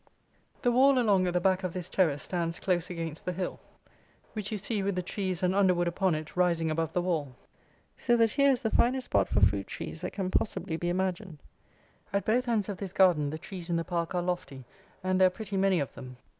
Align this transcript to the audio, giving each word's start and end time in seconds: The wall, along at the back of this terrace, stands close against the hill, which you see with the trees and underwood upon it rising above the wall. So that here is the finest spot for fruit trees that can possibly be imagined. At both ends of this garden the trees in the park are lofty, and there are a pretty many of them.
The 0.63 0.71
wall, 0.71 0.97
along 0.97 1.27
at 1.27 1.33
the 1.33 1.39
back 1.39 1.63
of 1.63 1.73
this 1.73 1.87
terrace, 1.87 2.23
stands 2.23 2.59
close 2.59 2.89
against 2.89 3.23
the 3.23 3.33
hill, 3.33 3.59
which 4.33 4.51
you 4.51 4.57
see 4.57 4.81
with 4.81 4.95
the 4.95 5.03
trees 5.03 5.43
and 5.43 5.53
underwood 5.53 5.87
upon 5.87 6.15
it 6.15 6.35
rising 6.35 6.71
above 6.71 6.93
the 6.93 7.03
wall. 7.03 7.35
So 7.99 8.17
that 8.17 8.31
here 8.31 8.49
is 8.49 8.63
the 8.63 8.71
finest 8.71 9.05
spot 9.05 9.29
for 9.29 9.41
fruit 9.41 9.67
trees 9.67 10.01
that 10.01 10.13
can 10.13 10.31
possibly 10.31 10.75
be 10.75 10.89
imagined. 10.89 11.37
At 12.11 12.25
both 12.25 12.47
ends 12.47 12.67
of 12.67 12.77
this 12.77 12.93
garden 12.93 13.29
the 13.29 13.37
trees 13.37 13.69
in 13.69 13.75
the 13.75 13.83
park 13.85 14.15
are 14.15 14.23
lofty, 14.23 14.65
and 15.03 15.21
there 15.21 15.27
are 15.27 15.27
a 15.27 15.29
pretty 15.29 15.55
many 15.55 15.79
of 15.79 15.93
them. 15.93 16.17